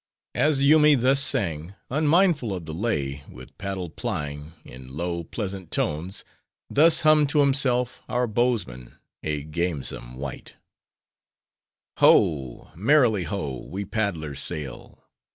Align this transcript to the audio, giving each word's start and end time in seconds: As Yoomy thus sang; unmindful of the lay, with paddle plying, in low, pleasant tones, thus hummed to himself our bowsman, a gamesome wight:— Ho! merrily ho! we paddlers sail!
As 0.33 0.63
Yoomy 0.63 0.95
thus 0.95 1.21
sang; 1.21 1.75
unmindful 1.91 2.55
of 2.55 2.65
the 2.65 2.73
lay, 2.73 3.21
with 3.29 3.55
paddle 3.59 3.87
plying, 3.87 4.53
in 4.65 4.97
low, 4.97 5.23
pleasant 5.23 5.69
tones, 5.69 6.23
thus 6.71 7.01
hummed 7.01 7.29
to 7.29 7.41
himself 7.41 8.01
our 8.09 8.25
bowsman, 8.25 8.95
a 9.21 9.43
gamesome 9.43 10.15
wight:— 10.15 10.55
Ho! 11.97 12.71
merrily 12.75 13.25
ho! 13.25 13.63
we 13.69 13.85
paddlers 13.85 14.39
sail! 14.39 15.03